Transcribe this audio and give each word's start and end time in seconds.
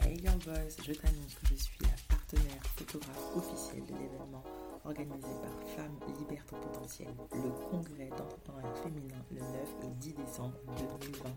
Hey 0.00 0.16
Girl 0.22 0.38
Boys, 0.44 0.76
je 0.86 0.92
t'annonce 0.92 1.34
que 1.34 1.46
je 1.50 1.54
suis 1.54 1.78
la 1.82 1.88
partenaire 2.08 2.62
photographe 2.76 3.36
officielle 3.36 3.84
de 3.84 3.92
l'événement 3.92 4.42
organisé 4.84 5.28
par 5.42 5.52
Femmes 5.76 5.98
Liberté 6.18 6.56
Potentiel, 6.62 7.08
le 7.32 7.50
congrès 7.70 8.08
d'entrepreneuriat 8.16 8.74
féminin 8.82 9.22
le 9.30 9.40
9 9.40 9.48
et 9.84 9.90
10 10.00 10.14
décembre 10.14 10.54
2023. 10.78 11.30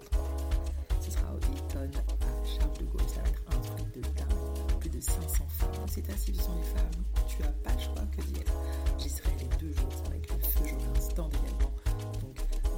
Ce 1.02 1.12
sera 1.12 1.34
au 1.34 1.40
Hilton 1.40 1.92
à 2.22 2.46
Charles 2.46 2.78
de 2.80 2.86
Gaulle, 2.86 3.10
ça 3.10 3.22
va 3.22 3.30
être 3.30 3.42
un 3.48 3.60
truc 3.60 3.92
de 3.94 4.02
dingue. 4.02 4.80
Plus 4.80 4.90
de 4.90 5.00
500 5.00 5.46
femmes, 5.50 5.88
c'est 5.88 6.10
assis, 6.10 6.34
ce 6.36 6.44
sont 6.44 6.56
les 6.56 6.80
femmes, 6.80 7.04
tu 7.28 7.44
as 7.44 7.52
pas 7.64 7.74
le 7.74 7.80
choix 7.80 8.06
que 8.16 8.22
d'y 8.22 8.40
être. 8.40 8.54
J'y 8.98 9.10
serai 9.10 9.32
les 9.40 9.58
deux 9.58 9.72
jours, 9.74 9.92
ça 9.92 10.10
va 10.10 10.16
être 10.16 10.34
le 10.34 10.44
feu, 10.44 10.66
j'aurai 10.66 10.98
un 10.98 11.02
stand 11.02 11.34
également, 11.34 11.74
donc 12.22 12.36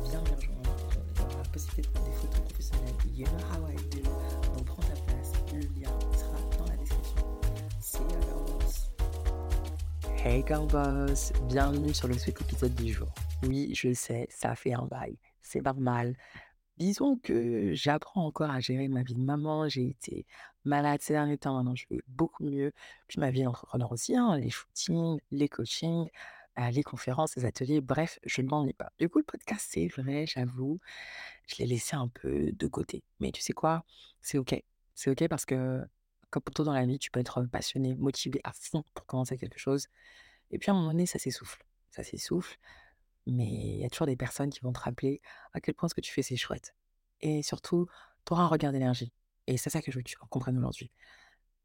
bien 0.10 0.22
bien 0.22 0.36
rejoindre, 0.36 0.76
aura 1.20 1.38
la 1.44 1.50
possibilité 1.50 1.82
de 1.84 1.88
prendre 1.90 2.06
des 2.10 2.16
photos 2.16 2.42
professionnelles, 2.42 2.96
you 3.14 3.26
know 3.26 3.38
how 3.52 3.68
I 3.70 3.73
Hey 10.26 10.42
boss, 10.72 11.34
bienvenue 11.50 11.94
sur 11.94 12.08
le 12.08 12.18
suite 12.18 12.40
épisode 12.40 12.74
du 12.76 12.94
jour. 12.94 13.10
Oui, 13.46 13.76
je 13.76 13.92
sais, 13.92 14.26
ça 14.30 14.56
fait 14.56 14.72
un 14.72 14.86
bail, 14.86 15.18
c'est 15.42 15.60
normal. 15.60 16.16
Disons 16.78 17.18
que 17.18 17.74
j'apprends 17.74 18.28
encore 18.28 18.50
à 18.50 18.62
gérer 18.62 18.88
ma 18.88 19.04
vie 19.04 19.16
de 19.16 19.20
maman, 19.20 19.68
j'ai 19.68 19.90
été 19.90 20.26
malade 20.64 21.02
ces 21.02 21.12
derniers 21.12 21.38
temps, 21.38 21.56
maintenant 21.56 21.76
je 21.76 21.86
vais 21.90 22.02
beaucoup 22.08 22.46
mieux. 22.46 22.72
Puis 23.10 23.20
ma 23.20 23.32
vie 23.32 23.44
d'entrepreneur 23.44 23.92
aussi, 23.92 24.16
hein, 24.16 24.38
les 24.38 24.50
shootings, 24.50 25.20
les 25.32 25.50
coachings, 25.50 26.08
euh, 26.58 26.70
les 26.72 26.84
conférences, 26.84 27.36
les 27.36 27.44
ateliers, 27.44 27.82
bref, 27.82 28.18
je 28.24 28.42
ne 28.42 28.48
m'en 28.48 28.66
ai 28.66 28.72
pas. 28.72 28.94
Du 29.00 29.10
coup, 29.10 29.20
le 29.20 29.26
podcast, 29.26 29.68
c'est 29.72 29.88
vrai, 29.88 30.26
j'avoue, 30.26 30.80
je 31.48 31.56
l'ai 31.58 31.66
laissé 31.66 31.98
un 31.98 32.08
peu 32.08 32.50
de 32.54 32.68
côté. 32.68 33.04
Mais 33.20 33.34
tu 33.34 33.42
sais 33.42 33.52
quoi, 33.52 33.84
c'est 34.22 34.38
ok. 34.38 34.64
C'est 34.96 35.10
ok 35.10 35.28
parce 35.28 35.44
que, 35.44 35.82
comme 36.34 36.42
pour 36.42 36.54
tout 36.54 36.64
dans 36.64 36.74
la 36.74 36.86
vie, 36.86 36.98
tu 36.98 37.12
peux 37.12 37.20
être 37.20 37.44
passionné, 37.44 37.94
motivé 37.94 38.42
à 38.44 38.52
fond 38.54 38.84
pour 38.96 39.06
commencer 39.06 39.38
quelque 39.38 39.60
chose. 39.60 39.88
Et 40.50 40.58
puis 40.58 40.72
à 40.72 40.74
un 40.74 40.78
moment 40.78 40.92
donné, 40.92 41.06
ça 41.06 41.20
s'essouffle. 41.20 41.64
Ça 41.92 42.04
s'essouffle. 42.04 42.58
Mais 43.28 43.46
il 43.46 43.78
y 43.78 43.86
a 43.86 43.90
toujours 43.90 44.08
des 44.08 44.16
personnes 44.16 44.50
qui 44.50 44.60
vont 44.62 44.74
te 44.74 44.80
rappeler 44.80 45.22
à 45.54 45.62
quel 45.62 45.76
point 45.76 45.88
ce 45.88 45.94
que 45.94 46.02
tu 46.02 46.12
fais, 46.12 46.24
c'est 46.24 46.36
chouette. 46.36 46.76
Et 47.22 47.44
surtout, 47.44 47.88
tu 48.26 48.34
auras 48.34 48.44
un 48.44 48.48
regard 48.48 48.72
d'énergie. 48.72 49.14
Et 49.46 49.58
c'est 49.58 49.70
ça 49.70 49.82
que 49.82 49.92
je 49.92 49.98
veux 49.98 50.02
que 50.02 50.10
tu 50.10 50.18
comprennes 50.18 50.58
aujourd'hui. 50.58 50.92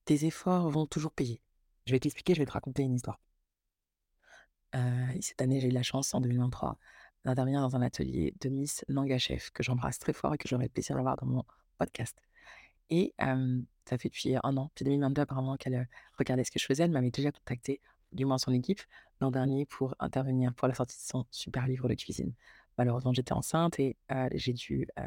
Tes 0.05 0.27
efforts 0.27 0.69
vont 0.71 0.87
toujours 0.87 1.13
payer. 1.13 1.41
Je 1.87 1.93
vais 1.93 2.01
t'expliquer, 2.01 2.35
je 2.35 2.41
vais 2.41 2.47
te 2.47 2.53
raconter 2.53 2.83
une 2.83 2.95
histoire. 2.95 3.19
Euh, 4.75 5.07
cette 5.23 5.41
année, 5.41 5.61
j'ai 5.61 5.69
eu 5.69 5.73
la 5.73 5.83
chance, 5.83 6.13
en 6.13 6.21
2023, 6.21 6.79
d'intervenir 7.25 7.63
dans 7.63 7.75
un 7.75 7.81
atelier 7.81 8.35
de 8.43 8.51
Miss 8.51 8.85
Nangachev, 8.89 9.51
que 9.55 9.63
j'embrasse 9.63 9.99
très 9.99 10.13
fort 10.13 10.35
et 10.35 10.39
que 10.39 10.47
j'aurai 10.47 10.65
le 10.65 10.71
plaisir 10.71 10.95
d'avoir 10.97 11.17
dans 11.17 11.27
mon 11.27 11.45
podcast. 11.79 12.21
Et 12.91 13.15
ça 13.89 13.99
fait 13.99 14.09
depuis 14.09 14.37
un 14.37 14.57
an, 14.57 14.67
depuis 14.67 14.85
2022 14.85 15.23
apparemment, 15.23 15.57
qu'elle 15.57 15.75
euh, 15.75 15.85
regardait 16.19 16.45
ce 16.45 16.51
que 16.51 16.59
je 16.59 16.67
faisais. 16.67 16.85
Elle 16.85 16.91
m'avait 16.91 17.11
déjà 17.11 17.33
contacté, 17.33 17.81
du 18.13 18.25
moins 18.25 18.39
son 18.39 18.53
équipe, 18.53 18.81
l'an 19.21 19.31
dernier 19.31 19.67
pour 19.67 19.95
intervenir 19.99 20.55
pour 20.55 20.69
la 20.69 20.75
sortie 20.75 20.97
de 20.97 21.03
son 21.03 21.27
super 21.31 21.67
livre 21.67 21.89
de 21.89 21.95
cuisine. 21.95 22.33
Malheureusement, 22.77 23.13
j'étais 23.13 23.33
enceinte 23.33 23.81
et 23.81 23.97
euh, 24.13 24.29
j'ai 24.35 24.53
dû 24.53 24.87
euh, 24.99 25.03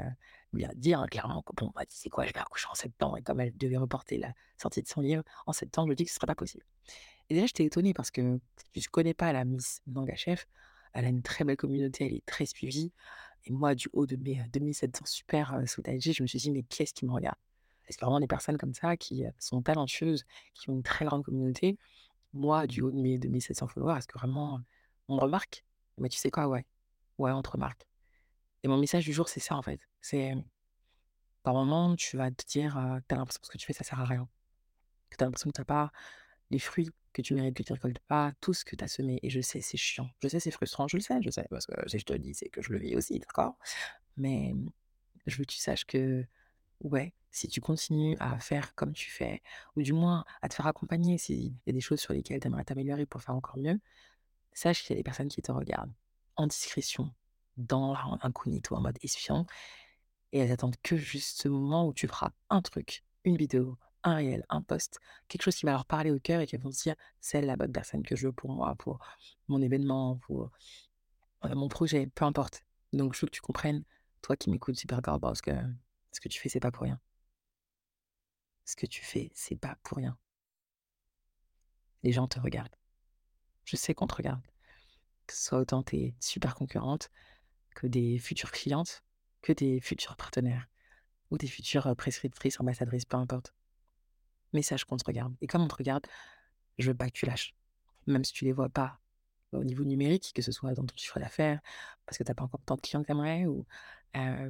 lui 0.51 0.65
dire 0.75 1.05
clairement 1.09 1.41
que 1.41 1.53
bon, 1.55 1.71
bah, 1.73 1.85
tu 1.85 1.95
sais 1.95 2.09
quoi, 2.09 2.25
je 2.25 2.33
vais 2.33 2.39
accoucher 2.39 2.67
en 2.69 2.75
septembre. 2.75 3.17
Et 3.17 3.21
comme 3.21 3.39
elle 3.39 3.55
devait 3.55 3.77
reporter 3.77 4.17
la 4.17 4.33
sortie 4.57 4.81
de 4.81 4.87
son 4.87 4.99
livre 4.99 5.23
en 5.45 5.53
septembre, 5.53 5.87
je 5.87 5.91
lui 5.91 5.93
ai 5.93 5.95
dit 5.95 6.03
que 6.05 6.09
ce 6.09 6.15
ne 6.15 6.19
serait 6.19 6.27
pas 6.27 6.35
possible. 6.35 6.65
Et 7.29 7.33
déjà, 7.33 7.45
j'étais 7.45 7.63
étonnée 7.63 7.93
parce 7.93 8.11
que 8.11 8.41
je 8.75 8.79
ne 8.79 8.91
connais 8.91 9.13
pas 9.13 9.31
la 9.31 9.45
Miss 9.45 9.81
Nangachev. 9.87 10.43
Elle 10.93 11.05
a 11.05 11.07
une 11.07 11.21
très 11.21 11.45
belle 11.45 11.55
communauté, 11.55 12.05
elle 12.05 12.15
est 12.15 12.25
très 12.25 12.45
suivie. 12.45 12.91
Et 13.45 13.51
moi, 13.51 13.73
du 13.73 13.87
haut 13.93 14.05
de 14.05 14.17
mes 14.17 14.43
2700 14.51 15.05
super 15.05 15.53
euh, 15.53 15.65
sous 15.65 15.81
je 15.81 16.21
me 16.21 16.27
suis 16.27 16.39
dit, 16.39 16.51
mais 16.51 16.63
qu'est-ce 16.63 16.93
qui 16.93 17.05
me 17.05 17.13
regarde? 17.13 17.37
Que 17.97 18.05
vraiment 18.05 18.19
des 18.19 18.27
personnes 18.27 18.57
comme 18.57 18.73
ça 18.73 18.97
qui 18.97 19.25
euh, 19.25 19.31
sont 19.39 19.61
talentueuses, 19.61 20.23
qui 20.53 20.69
ont 20.69 20.73
une 20.73 20.83
très 20.83 21.05
grande 21.05 21.23
communauté, 21.23 21.77
moi, 22.33 22.67
du 22.67 22.81
haut 22.81 22.91
de 22.91 22.97
mes 22.97 23.17
2700 23.17 23.67
followers, 23.67 23.97
est-ce 23.97 24.07
que 24.07 24.17
vraiment 24.17 24.61
on 25.07 25.15
me 25.15 25.21
remarque? 25.21 25.65
Mais 25.97 26.09
tu 26.09 26.17
sais 26.17 26.31
quoi, 26.31 26.47
ouais, 26.47 26.65
ouais, 27.17 27.31
on 27.31 27.41
te 27.41 27.49
remarque. 27.49 27.87
Et 28.63 28.67
mon 28.67 28.77
message 28.77 29.05
du 29.05 29.13
jour, 29.13 29.27
c'est 29.29 29.39
ça 29.39 29.55
en 29.55 29.61
fait. 29.61 29.79
C'est 30.01 30.33
par 31.43 31.53
moment, 31.53 31.95
tu 31.95 32.17
vas 32.17 32.31
te 32.31 32.45
dire, 32.45 32.77
euh, 32.77 32.99
tu 33.07 33.15
as 33.15 33.17
l'impression 33.17 33.39
que 33.41 33.47
ce 33.47 33.51
que 33.51 33.57
tu 33.57 33.65
fais, 33.65 33.73
ça 33.73 33.83
sert 33.83 33.99
à 33.99 34.05
rien. 34.05 34.27
Que 35.09 35.17
tu 35.17 35.23
as 35.23 35.27
l'impression 35.27 35.49
que 35.49 35.55
tu 35.55 35.61
n'as 35.61 35.65
pas 35.65 35.91
les 36.51 36.59
fruits 36.59 36.89
que 37.13 37.21
tu 37.21 37.33
mérites, 37.33 37.55
que 37.55 37.63
tu 37.63 37.73
récoltes 37.73 37.99
pas 38.07 38.31
tout 38.41 38.53
ce 38.53 38.63
que 38.63 38.75
tu 38.75 38.83
as 38.83 38.87
semé. 38.87 39.19
Et 39.23 39.29
je 39.29 39.41
sais, 39.41 39.61
c'est 39.61 39.77
chiant. 39.77 40.09
Je 40.21 40.27
sais, 40.27 40.39
c'est 40.39 40.51
frustrant. 40.51 40.87
Je 40.87 40.97
le 40.97 41.01
sais, 41.01 41.21
je 41.21 41.29
sais. 41.29 41.45
Parce 41.49 41.65
que 41.65 41.73
si 41.89 41.99
je 41.99 42.05
te 42.05 42.13
le 42.13 42.19
dis, 42.19 42.33
c'est 42.33 42.49
que 42.49 42.61
je 42.61 42.71
le 42.71 42.79
vis 42.79 42.95
aussi, 42.95 43.19
d'accord? 43.19 43.57
Mais 44.17 44.53
je 45.25 45.37
veux 45.37 45.45
que 45.45 45.51
tu 45.51 45.57
saches 45.57 45.85
que, 45.85 46.25
ouais, 46.83 47.13
si 47.31 47.47
tu 47.47 47.61
continues 47.61 48.17
à 48.19 48.39
faire 48.39 48.75
comme 48.75 48.93
tu 48.93 49.09
fais, 49.09 49.41
ou 49.75 49.81
du 49.81 49.93
moins 49.93 50.25
à 50.41 50.49
te 50.49 50.55
faire 50.55 50.67
accompagner 50.67 51.17
s'il 51.17 51.53
y 51.65 51.69
a 51.69 51.73
des 51.73 51.81
choses 51.81 51.99
sur 51.99 52.13
lesquelles 52.13 52.39
tu 52.39 52.47
aimerais 52.47 52.63
t'améliorer 52.63 53.05
pour 53.05 53.21
faire 53.21 53.35
encore 53.35 53.57
mieux, 53.57 53.79
sache 54.53 54.83
qu'il 54.83 54.95
y 54.95 54.97
a 54.97 54.99
des 54.99 55.03
personnes 55.03 55.29
qui 55.29 55.41
te 55.41 55.51
regardent 55.51 55.93
en 56.35 56.47
discrétion, 56.47 57.13
dans 57.57 57.93
l'incognito, 58.23 58.75
en 58.75 58.81
mode 58.81 58.97
espion, 59.03 59.45
et 60.31 60.39
elles 60.39 60.51
attendent 60.51 60.77
que 60.83 60.95
juste 60.97 61.41
ce 61.41 61.47
moment 61.47 61.87
où 61.87 61.93
tu 61.93 62.07
feras 62.07 62.31
un 62.49 62.61
truc, 62.61 63.03
une 63.23 63.37
vidéo, 63.37 63.77
un 64.03 64.15
réel, 64.15 64.45
un 64.49 64.61
post, 64.61 64.99
quelque 65.27 65.43
chose 65.43 65.55
qui 65.55 65.65
va 65.65 65.73
leur 65.73 65.85
parler 65.85 66.11
au 66.11 66.19
cœur 66.19 66.41
et 66.41 66.47
qui 66.47 66.57
vont 66.57 66.71
se 66.71 66.83
dire 66.83 66.95
c'est 67.19 67.41
la 67.41 67.55
bonne 67.55 67.71
personne 67.71 68.03
que 68.03 68.15
je 68.15 68.27
veux 68.27 68.33
pour 68.33 68.51
moi, 68.51 68.75
pour 68.75 68.99
mon 69.47 69.61
événement, 69.61 70.17
pour 70.17 70.51
euh, 71.45 71.55
mon 71.55 71.67
projet, 71.67 72.07
peu 72.07 72.25
importe. 72.25 72.63
Donc 72.93 73.13
je 73.13 73.21
veux 73.21 73.27
que 73.27 73.35
tu 73.35 73.41
comprennes, 73.41 73.83
toi 74.21 74.35
qui 74.35 74.49
m'écoutes 74.49 74.75
super 74.75 75.01
grave, 75.01 75.19
parce 75.19 75.41
que 75.41 75.51
ce 76.11 76.19
que 76.19 76.29
tu 76.29 76.39
fais, 76.39 76.49
c'est 76.49 76.59
pas 76.59 76.71
pour 76.71 76.83
rien. 76.83 76.99
Ce 78.65 78.75
que 78.75 78.85
tu 78.85 79.03
fais, 79.03 79.31
c'est 79.33 79.55
pas 79.55 79.77
pour 79.83 79.97
rien. 79.97 80.17
Les 82.03 82.11
gens 82.11 82.27
te 82.27 82.39
regardent. 82.39 82.75
Je 83.65 83.75
sais 83.75 83.93
qu'on 83.93 84.07
te 84.07 84.15
regarde. 84.15 84.45
Que 85.27 85.33
ce 85.33 85.43
soit 85.43 85.59
autant 85.59 85.83
tes 85.83 86.15
super 86.19 86.55
concurrentes 86.55 87.11
que 87.75 87.87
des 87.87 88.17
futures 88.17 88.51
clientes, 88.51 89.03
que 89.41 89.53
des 89.53 89.79
futurs 89.79 90.15
partenaires 90.15 90.67
ou 91.29 91.37
des 91.37 91.47
futures 91.47 91.87
euh, 91.87 91.95
prescriptrices, 91.95 92.59
ambassadrices, 92.59 93.05
peu 93.05 93.17
importe. 93.17 93.53
Mais 94.53 94.61
sache 94.61 94.83
qu'on 94.83 94.97
te 94.97 95.05
regarde. 95.05 95.33
Et 95.41 95.47
comme 95.47 95.61
on 95.61 95.67
te 95.67 95.75
regarde, 95.75 96.05
je 96.77 96.91
veux 96.91 96.97
pas 96.97 97.07
que 97.07 97.13
tu 97.13 97.25
lâches. 97.25 97.55
Même 98.07 98.23
si 98.23 98.33
tu 98.33 98.45
les 98.45 98.51
vois 98.51 98.69
pas 98.69 98.99
au 99.53 99.63
niveau 99.63 99.83
numérique, 99.83 100.31
que 100.33 100.41
ce 100.41 100.51
soit 100.51 100.73
dans 100.73 100.85
ton 100.85 100.95
chiffre 100.95 101.19
d'affaires, 101.19 101.61
parce 102.05 102.17
que 102.17 102.23
tu 102.23 102.31
n'as 102.31 102.35
pas 102.35 102.43
encore 102.43 102.61
tant 102.65 102.75
de 102.75 102.81
clients 102.81 103.03
que 103.03 103.11
tu 103.11 103.47
ou 103.47 103.65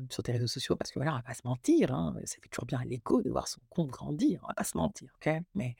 sur 0.09 0.23
tes 0.23 0.31
réseaux 0.31 0.47
sociaux, 0.47 0.75
parce 0.75 0.91
que 0.91 0.99
voilà, 0.99 1.13
on 1.13 1.17
va 1.17 1.23
pas 1.23 1.33
se 1.33 1.45
mentir, 1.45 1.93
hein, 1.93 2.15
ça 2.25 2.37
fait 2.41 2.49
toujours 2.49 2.65
bien 2.65 2.79
à 2.79 2.85
l'écho 2.85 3.21
de 3.21 3.29
voir 3.29 3.47
son 3.47 3.59
compte 3.69 3.89
grandir, 3.89 4.39
on 4.43 4.47
va 4.47 4.53
pas 4.53 4.63
se 4.63 4.77
mentir, 4.77 5.09
ok? 5.15 5.33
Mais 5.55 5.75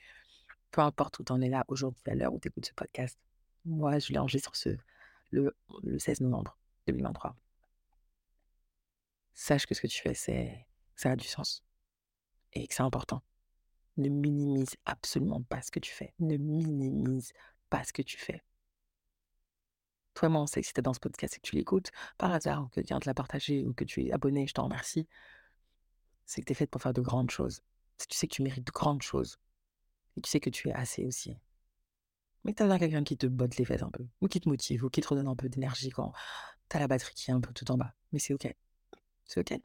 peu 0.71 0.81
importe 0.81 1.19
où 1.19 1.23
tu 1.23 1.31
en 1.31 1.41
es 1.41 1.49
là 1.49 1.65
aujourd'hui, 1.67 2.01
à 2.07 2.15
l'heure 2.15 2.33
où 2.33 2.39
tu 2.39 2.47
écoutes 2.47 2.65
ce 2.65 2.73
podcast, 2.73 3.17
moi, 3.65 3.99
je 3.99 4.13
l'enregistre 4.13 4.55
ce, 4.55 4.69
le, 5.31 5.55
le 5.83 5.99
16 5.99 6.21
novembre 6.21 6.57
2023. 6.87 7.35
Sache 9.33 9.65
que 9.65 9.75
ce 9.75 9.81
que 9.81 9.87
tu 9.87 10.01
fais, 10.01 10.13
c'est, 10.13 10.65
ça 10.95 11.11
a 11.11 11.15
du 11.15 11.27
sens 11.27 11.63
et 12.53 12.67
que 12.67 12.73
c'est 12.73 12.83
important. 12.83 13.21
Ne 13.97 14.09
minimise 14.09 14.75
absolument 14.85 15.41
pas 15.41 15.61
ce 15.61 15.71
que 15.71 15.79
tu 15.79 15.91
fais. 15.91 16.13
Ne 16.19 16.37
minimise 16.37 17.33
pas 17.69 17.83
ce 17.83 17.93
que 17.93 18.01
tu 18.01 18.17
fais. 18.17 18.41
Toi, 20.13 20.29
on 20.29 20.45
sait 20.45 20.61
que 20.61 20.67
si 20.67 20.73
tu 20.73 20.79
es 20.79 20.83
dans 20.83 20.93
ce 20.93 20.99
podcast 20.99 21.35
et 21.35 21.39
que 21.39 21.47
tu 21.47 21.55
l'écoutes, 21.55 21.91
par 22.17 22.31
hasard, 22.31 22.63
ou 22.63 22.67
que 22.67 22.81
tu 22.81 22.87
viens 22.87 22.99
de 22.99 23.05
la 23.05 23.13
partager, 23.13 23.65
ou 23.65 23.73
que 23.73 23.83
tu 23.83 24.05
es 24.05 24.11
abonné, 24.11 24.45
je 24.47 24.53
t'en 24.53 24.65
remercie, 24.65 25.07
c'est 26.25 26.41
que 26.41 26.45
tu 26.45 26.51
es 26.51 26.55
faite 26.55 26.69
pour 26.69 26.81
faire 26.81 26.93
de 26.93 27.01
grandes 27.01 27.31
choses. 27.31 27.61
Si 27.97 28.07
tu 28.07 28.17
sais 28.17 28.27
que 28.27 28.35
tu 28.35 28.41
mérites 28.41 28.65
de 28.65 28.71
grandes 28.71 29.01
choses, 29.01 29.39
et 30.17 30.21
tu 30.21 30.29
sais 30.29 30.39
que 30.39 30.49
tu 30.49 30.69
es 30.69 30.73
assez 30.73 31.05
aussi. 31.05 31.37
Mais 32.43 32.53
tu 32.53 32.63
as 32.63 32.79
quelqu'un 32.79 33.03
qui 33.03 33.17
te 33.17 33.27
botte 33.27 33.57
les 33.57 33.65
fesses 33.65 33.83
un 33.83 33.91
peu, 33.91 34.05
ou 34.21 34.27
qui 34.27 34.41
te 34.41 34.49
motive, 34.49 34.83
ou 34.83 34.89
qui 34.89 35.01
te 35.01 35.07
redonne 35.07 35.27
un 35.27 35.35
peu 35.35 35.47
d'énergie 35.47 35.89
quand 35.89 36.11
tu 36.69 36.77
as 36.77 36.79
la 36.79 36.87
batterie 36.87 37.13
qui 37.13 37.31
est 37.31 37.33
un 37.33 37.41
peu 37.41 37.53
tout 37.53 37.69
en 37.71 37.77
bas. 37.77 37.93
Mais 38.11 38.19
c'est 38.19 38.33
OK. 38.33 38.53
C'est 39.25 39.39
OK. 39.39 39.59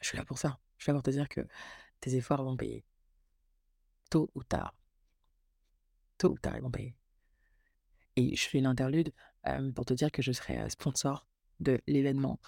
Je 0.00 0.08
suis 0.08 0.16
là 0.16 0.24
pour 0.24 0.38
ça. 0.38 0.58
Je 0.78 0.84
suis 0.84 0.90
là 0.90 0.94
pour 0.94 1.02
te 1.02 1.10
dire 1.10 1.28
que 1.28 1.46
tes 2.00 2.14
efforts 2.16 2.42
vont 2.42 2.56
payer. 2.56 2.84
Tôt 4.10 4.30
ou 4.34 4.42
tard. 4.42 4.74
Tôt 6.18 6.30
ou 6.30 6.38
tard, 6.38 6.56
ils 6.56 6.62
vont 6.62 6.70
payer. 6.70 6.96
Et 8.16 8.36
je 8.36 8.48
fais 8.48 8.58
une 8.58 8.66
interlude 8.66 9.12
pour 9.74 9.84
te 9.84 9.94
dire 9.94 10.10
que 10.10 10.22
je 10.22 10.32
serai 10.32 10.68
sponsor 10.70 11.26
de 11.60 11.80
l'événement 11.86 12.38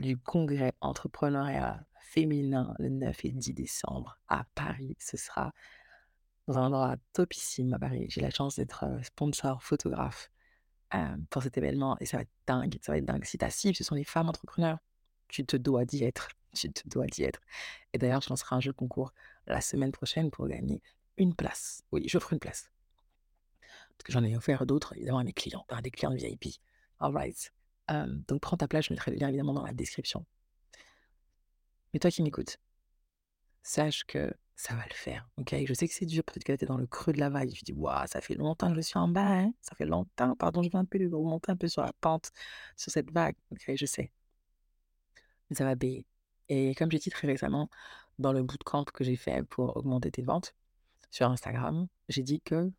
du 0.00 0.16
congrès 0.16 0.72
entrepreneuriat 0.80 1.84
féminin 2.00 2.74
le 2.78 2.88
9 2.88 3.24
et 3.24 3.30
10 3.30 3.54
décembre 3.54 4.18
à 4.28 4.44
Paris. 4.54 4.96
Ce 4.98 5.16
sera 5.16 5.52
dans 6.46 6.58
un 6.58 6.66
endroit 6.66 6.96
topissime 7.12 7.74
à 7.74 7.78
Paris. 7.78 8.06
J'ai 8.08 8.20
la 8.20 8.30
chance 8.30 8.56
d'être 8.56 8.86
sponsor 9.02 9.62
photographe 9.62 10.30
pour 11.30 11.42
cet 11.42 11.58
événement 11.58 11.96
et 12.00 12.06
ça 12.06 12.16
va 12.16 12.22
être 12.22 12.30
dingue. 12.46 12.78
Ça 12.80 12.92
va 12.92 12.98
être 12.98 13.04
dingue. 13.04 13.24
Si 13.24 13.38
ta 13.38 13.50
cible, 13.50 13.76
ce 13.76 13.84
sont 13.84 13.94
les 13.94 14.04
femmes 14.04 14.28
entrepreneurs, 14.28 14.78
tu 15.28 15.44
te 15.44 15.56
dois 15.56 15.84
d'y 15.84 16.04
être. 16.04 16.28
Tu 16.54 16.72
te 16.72 16.88
dois 16.88 17.06
d'y 17.06 17.24
être. 17.24 17.40
Et 17.92 17.98
d'ailleurs, 17.98 18.22
je 18.22 18.30
lancerai 18.30 18.56
un 18.56 18.60
jeu 18.60 18.72
concours 18.72 19.12
la 19.46 19.60
semaine 19.60 19.92
prochaine 19.92 20.30
pour 20.30 20.48
gagner 20.48 20.82
une 21.18 21.34
place. 21.34 21.82
Oui, 21.92 22.08
j'offre 22.08 22.32
une 22.32 22.38
place 22.38 22.70
j'en 24.08 24.24
ai 24.24 24.36
offert 24.36 24.66
d'autres, 24.66 24.96
évidemment, 24.96 25.18
à 25.18 25.24
mes 25.24 25.32
clients, 25.32 25.64
à 25.68 25.82
des 25.82 25.90
clients 25.90 26.14
VIP. 26.14 26.60
All 27.00 27.12
right. 27.12 27.52
donc, 28.28 28.40
prends 28.40 28.56
ta 28.56 28.68
place, 28.68 28.86
je 28.86 28.92
mettrai 28.92 29.10
le 29.10 29.18
lien 29.18 29.28
évidemment 29.28 29.54
dans 29.54 29.64
la 29.64 29.72
description. 29.72 30.24
Mais 31.92 32.00
toi 32.00 32.10
qui 32.10 32.22
m'écoutes, 32.22 32.58
sache 33.62 34.04
que 34.04 34.32
ça 34.56 34.74
va 34.74 34.84
le 34.84 34.94
faire, 34.94 35.28
OK? 35.36 35.54
Je 35.66 35.74
sais 35.74 35.86
que 35.86 35.94
c'est 35.94 36.06
dur, 36.06 36.24
peut-être 36.24 36.44
que 36.44 36.52
tu 36.52 36.64
es 36.64 36.66
dans 36.66 36.76
le 36.76 36.86
creux 36.86 37.12
de 37.12 37.20
la 37.20 37.30
vague, 37.30 37.50
tu 37.50 37.64
dis: 37.64 37.72
«Waouh, 37.72 38.06
ça 38.06 38.20
fait 38.20 38.34
longtemps 38.34 38.70
que 38.70 38.76
je 38.76 38.80
suis 38.80 38.98
en 38.98 39.08
bas, 39.08 39.40
hein, 39.40 39.52
ça 39.60 39.74
fait 39.76 39.86
longtemps, 39.86 40.34
pardon, 40.36 40.62
je 40.62 40.70
viens 40.70 40.80
un 40.80 40.84
peu 40.84 40.98
de 40.98 41.06
remonter 41.06 41.52
un 41.52 41.56
peu 41.56 41.68
sur 41.68 41.82
la 41.82 41.92
pente, 42.00 42.30
sur 42.76 42.90
cette 42.92 43.10
vague», 43.12 43.36
OK? 43.52 43.72
Je 43.74 43.86
sais. 43.86 44.10
Mais 45.48 45.56
ça 45.56 45.64
va 45.64 45.76
payer 45.76 46.06
et 46.48 46.74
comme 46.74 46.90
j'ai 46.90 46.98
dit 46.98 47.10
très 47.10 47.26
récemment, 47.26 47.68
dans 48.18 48.32
le 48.32 48.42
bootcamp 48.42 48.84
que 48.84 49.04
j'ai 49.04 49.16
fait 49.16 49.42
pour 49.44 49.76
augmenter 49.76 50.10
tes 50.10 50.22
ventes 50.22 50.54
sur 51.10 51.30
Instagram, 51.30 51.86
j'ai 52.08 52.22
dit 52.22 52.40
que 52.40 52.70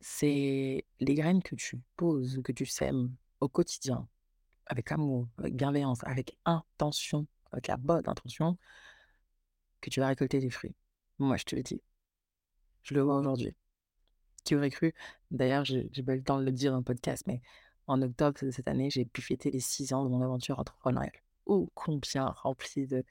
c'est 0.00 0.84
les 1.00 1.14
graines 1.14 1.42
que 1.42 1.54
tu 1.54 1.78
poses, 1.96 2.40
que 2.44 2.52
tu 2.52 2.66
sèmes 2.66 3.14
au 3.40 3.48
quotidien, 3.48 4.08
avec 4.66 4.92
amour, 4.92 5.28
avec 5.38 5.56
bienveillance, 5.56 6.04
avec 6.04 6.36
intention, 6.44 7.26
avec 7.52 7.68
la 7.68 7.76
bonne 7.76 8.08
intention, 8.08 8.58
que 9.80 9.90
tu 9.90 10.00
vas 10.00 10.08
récolter 10.08 10.40
des 10.40 10.50
fruits. 10.50 10.74
Moi, 11.18 11.36
je 11.36 11.44
te 11.44 11.56
le 11.56 11.62
dis. 11.62 11.80
Je 12.82 12.94
le 12.94 13.02
vois 13.02 13.18
aujourd'hui. 13.18 13.54
Qui 14.44 14.54
aurait 14.54 14.70
cru 14.70 14.94
D'ailleurs, 15.30 15.64
j'ai 15.64 15.88
pas 16.04 16.14
eu 16.14 16.18
le 16.18 16.22
temps 16.22 16.38
de 16.38 16.44
le 16.44 16.52
dire 16.52 16.72
dans 16.72 16.78
le 16.78 16.84
podcast, 16.84 17.24
mais 17.26 17.40
en 17.86 18.00
octobre 18.02 18.44
de 18.44 18.50
cette 18.50 18.68
année, 18.68 18.90
j'ai 18.90 19.04
pu 19.04 19.22
fêter 19.22 19.50
les 19.50 19.60
six 19.60 19.92
ans 19.92 20.04
de 20.04 20.08
mon 20.08 20.22
aventure 20.22 20.58
entrepreneuriale. 20.58 21.22
Oh, 21.46 21.70
combien 21.74 22.26
rempli 22.26 22.86
de 22.86 23.04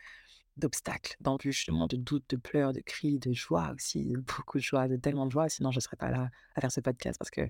d'obstacles, 0.58 1.16
d'embûches, 1.20 1.68
de 1.68 1.98
doutes, 1.98 2.30
de 2.30 2.38
pleurs, 2.38 2.74
de 2.74 2.80
cris, 2.80 3.20
de 3.20 3.34
joie 3.34 3.74
aussi, 3.76 4.14
beaucoup 4.38 4.58
de 4.58 4.64
joie, 4.64 4.88
de 4.88 4.96
tellement 4.96 5.26
de 5.26 5.32
joie, 5.32 5.50
sinon 5.50 5.72
je 5.72 5.78
ne 5.78 5.82
serais 5.82 5.98
pas 5.98 6.10
là 6.10 6.30
à 6.56 6.62
faire 6.62 6.72
ce 6.72 6.80
podcast 6.80 7.20
parce 7.20 7.32
que 7.32 7.50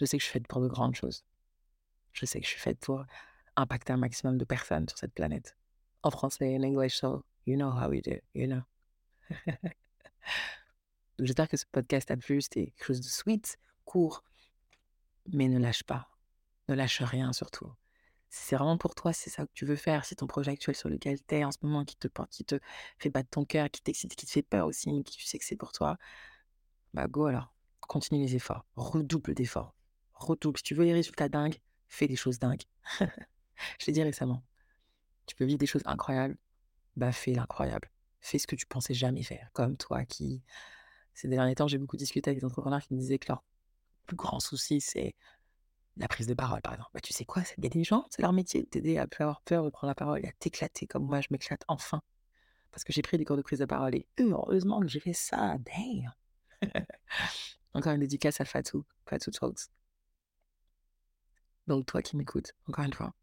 je 0.00 0.04
sais 0.04 0.18
que 0.18 0.22
je 0.22 0.28
suis 0.28 0.32
faite 0.32 0.48
pour 0.48 0.60
de 0.60 0.68
grandes 0.68 0.94
choses. 0.94 1.24
Je 2.12 2.26
sais 2.26 2.40
que 2.40 2.46
je 2.46 2.50
suis 2.50 2.60
faite 2.60 2.78
pour 2.80 3.04
impacter 3.56 3.92
un 3.92 3.96
maximum 3.96 4.38
de 4.38 4.44
personnes 4.44 4.88
sur 4.88 4.98
cette 4.98 5.14
planète. 5.14 5.56
En 6.02 6.10
français, 6.10 6.56
en 6.56 6.62
anglais, 6.62 6.88
so 6.88 7.24
you 7.46 7.56
know 7.56 7.70
how 7.70 7.88
we 7.88 8.02
do, 8.02 8.16
you 8.34 8.46
know. 8.46 8.62
J'espère 11.18 11.48
que 11.48 11.56
ce 11.56 11.64
podcast 11.70 12.10
a 12.10 12.16
plu, 12.16 12.42
c'était 12.42 12.72
quelque 12.76 12.98
de 12.98 13.02
sweet, 13.02 13.56
court, 13.84 14.24
mais 15.32 15.48
ne 15.48 15.58
lâche 15.58 15.84
pas. 15.84 16.08
Ne 16.68 16.74
lâche 16.74 17.02
rien 17.02 17.32
surtout 17.32 17.72
c'est 18.36 18.56
vraiment 18.56 18.76
pour 18.76 18.94
toi, 18.94 19.12
c'est 19.12 19.30
ça 19.30 19.46
que 19.46 19.52
tu 19.54 19.64
veux 19.64 19.76
faire, 19.76 20.04
c'est 20.04 20.16
ton 20.16 20.26
projet 20.26 20.50
actuel 20.50 20.74
sur 20.74 20.88
lequel 20.88 21.18
tu 21.24 21.34
es 21.36 21.44
en 21.44 21.52
ce 21.52 21.58
moment 21.62 21.84
qui 21.84 21.96
te 21.96 22.08
qui 22.30 22.44
te 22.44 22.58
fait 22.98 23.08
battre 23.08 23.30
ton 23.30 23.44
cœur, 23.44 23.70
qui 23.70 23.80
t'excite, 23.80 24.16
qui 24.16 24.26
te 24.26 24.30
fait 24.30 24.42
peur 24.42 24.66
aussi, 24.66 25.04
qui 25.04 25.16
tu 25.16 25.24
sais 25.24 25.38
que 25.38 25.44
c'est 25.44 25.56
pour 25.56 25.72
toi, 25.72 25.96
bah 26.94 27.06
go 27.06 27.26
alors, 27.26 27.54
continue 27.80 28.20
les 28.20 28.34
efforts, 28.34 28.66
redouble 28.74 29.34
d'efforts, 29.34 29.74
redouble. 30.14 30.58
Si 30.58 30.64
tu 30.64 30.74
veux 30.74 30.84
les 30.84 30.92
résultats 30.92 31.28
dingues, 31.28 31.60
fais 31.88 32.08
des 32.08 32.16
choses 32.16 32.40
dingues. 32.40 32.64
Je 33.00 33.86
l'ai 33.86 33.92
dit 33.92 34.02
récemment. 34.02 34.42
Tu 35.26 35.36
peux 35.36 35.44
vivre 35.44 35.58
des 35.58 35.66
choses 35.66 35.82
incroyables, 35.84 36.36
bah 36.96 37.12
fais 37.12 37.32
l'incroyable. 37.32 37.90
Fais 38.20 38.38
ce 38.38 38.48
que 38.48 38.56
tu 38.56 38.66
pensais 38.66 38.94
jamais 38.94 39.22
faire, 39.22 39.48
comme 39.52 39.76
toi 39.76 40.04
qui, 40.04 40.42
ces 41.14 41.28
derniers 41.28 41.54
temps, 41.54 41.68
j'ai 41.68 41.78
beaucoup 41.78 41.96
discuté 41.96 42.30
avec 42.30 42.40
des 42.40 42.46
entrepreneurs 42.46 42.82
qui 42.82 42.94
me 42.94 42.98
disaient 42.98 43.18
que 43.18 43.28
leur 43.28 43.44
plus 44.06 44.16
grand 44.16 44.40
souci, 44.40 44.80
c'est 44.80 45.14
la 45.96 46.08
prise 46.08 46.26
de 46.26 46.34
parole, 46.34 46.60
par 46.60 46.72
exemple. 46.72 46.90
Bah, 46.94 47.00
tu 47.00 47.12
sais 47.12 47.24
quoi? 47.24 47.42
Il 47.58 47.64
y 47.64 47.66
a 47.66 47.70
des 47.70 47.84
gens, 47.84 48.06
c'est 48.10 48.22
leur 48.22 48.32
métier 48.32 48.62
de 48.62 48.66
t'aider 48.66 48.98
à 48.98 49.06
plus 49.06 49.22
avoir 49.22 49.40
peur 49.42 49.64
de 49.64 49.70
prendre 49.70 49.90
la 49.90 49.94
parole 49.94 50.24
et 50.24 50.28
à 50.28 50.32
t'éclater 50.32 50.86
comme 50.86 51.04
moi, 51.06 51.20
je 51.20 51.28
m'éclate 51.30 51.64
enfin. 51.68 52.02
Parce 52.70 52.84
que 52.84 52.92
j'ai 52.92 53.02
pris 53.02 53.18
des 53.18 53.24
cours 53.24 53.36
de 53.36 53.42
prise 53.42 53.60
de 53.60 53.64
parole 53.64 53.94
et 53.94 54.06
heureusement 54.18 54.80
que 54.80 54.88
j'ai 54.88 55.00
fait 55.00 55.12
ça. 55.12 55.56
Damn! 55.58 56.12
encore 57.74 57.92
une 57.92 58.00
dédicace 58.00 58.40
à 58.40 58.44
Fatou, 58.44 58.84
Fatou 59.06 59.30
Talks. 59.30 59.68
Donc, 61.66 61.86
toi 61.86 62.02
qui 62.02 62.16
m'écoutes, 62.16 62.52
encore 62.68 62.84
une 62.84 62.92
fois, 62.92 63.14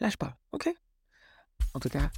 lâche 0.00 0.16
pas, 0.16 0.36
ok? 0.52 0.68
En 1.74 1.80
tout 1.80 1.88
cas, 1.88 2.10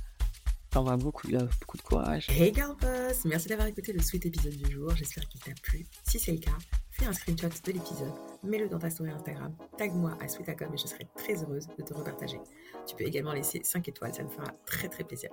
t'envoie 0.75 0.97
beaucoup, 0.97 1.29
de 1.29 1.39
courage. 1.85 2.29
Hey 2.31 2.53
girl 2.53 2.75
boss! 2.81 3.25
Merci 3.27 3.49
d'avoir 3.49 3.69
écouté 3.69 3.93
le 3.93 4.03
sweet 4.03 4.27
épisode 4.27 4.57
du 4.57 4.73
jour. 4.73 4.91
J'espère 4.97 5.25
qu'il 5.29 5.41
t'a 5.41 5.53
plu. 5.63 5.87
Si 6.03 6.19
c'est 6.19 6.33
le 6.33 6.39
cas, 6.39 6.51
fais 6.91 7.07
un 7.07 7.13
screenshot 7.13 7.47
de 7.47 7.73
l'épisode, 7.73 8.13
mets-le 8.43 8.69
dans 8.69 8.81
ta 8.81 8.91
story 8.91 9.11
Instagram, 9.11 9.55
tag-moi 9.79 10.19
à 10.21 10.27
Sweetacom 10.27 10.75
et 10.75 10.77
je 10.77 10.89
serai 10.89 11.07
très 11.17 11.41
heureuse 11.45 11.69
de 11.79 11.85
te 11.85 11.95
repartager. 11.95 12.41
Tu 12.89 12.97
peux 12.97 13.05
également 13.05 13.33
laisser 13.33 13.61
5 13.63 13.87
étoiles, 13.89 14.15
ça 14.15 14.25
me 14.25 14.29
fera 14.29 14.49
très 14.67 14.89
très 14.89 15.05
plaisir. 15.05 15.31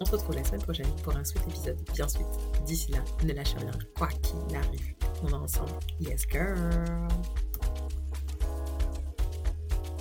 On 0.00 0.04
se 0.04 0.12
retrouve 0.12 0.36
la 0.36 0.44
semaine 0.44 0.62
prochaine 0.62 0.94
pour 1.02 1.16
un 1.16 1.24
sweet 1.24 1.48
épisode 1.48 1.78
bien 1.94 2.06
sweet. 2.06 2.26
D'ici 2.66 2.92
là, 2.92 3.02
ne 3.24 3.32
lâche 3.32 3.54
rien, 3.54 3.72
quoi 3.96 4.08
qu'il 4.08 4.54
arrive. 4.54 4.94
On 5.22 5.28
va 5.28 5.38
ensemble. 5.38 5.72
Yes 5.98 6.26
girl! 6.30 7.08